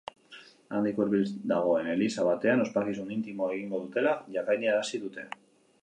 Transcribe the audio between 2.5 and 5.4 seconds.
ospakizun intimoa egingo dutela jakinarazi dute.